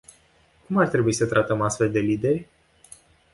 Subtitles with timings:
[0.65, 2.47] Cum ar trebui să tratăm astfel de lideri?